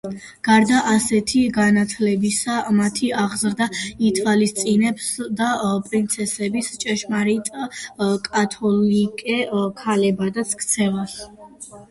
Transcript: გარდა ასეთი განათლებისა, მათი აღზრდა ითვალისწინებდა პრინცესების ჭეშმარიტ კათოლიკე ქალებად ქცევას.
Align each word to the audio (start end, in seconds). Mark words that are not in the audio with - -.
გარდა 0.45 0.77
ასეთი 0.91 1.39
განათლებისა, 1.57 2.53
მათი 2.77 3.09
აღზრდა 3.23 3.67
ითვალისწინებდა 4.09 5.49
პრინცესების 5.89 6.71
ჭეშმარიტ 6.85 7.51
კათოლიკე 8.31 9.37
ქალებად 9.83 10.41
ქცევას. 10.65 11.19